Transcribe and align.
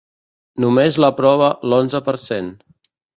Només 0.63 0.95
l’aprova 1.03 1.49
l’onze 1.73 2.01
per 2.09 2.17
cent. 2.23 2.49